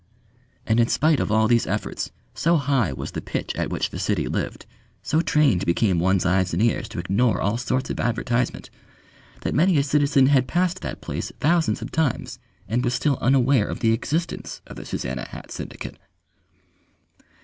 [0.65, 4.25] And spite of all these efforts so high was the pitch at which the city
[4.27, 4.65] lived,
[5.03, 8.71] so trained became one's eyes and ears to ignore all sorts of advertisement,
[9.41, 13.67] that many a citizen had passed that place thousands of times and was still unaware
[13.67, 15.99] of the existence of the Suzannah Hat Syndicate.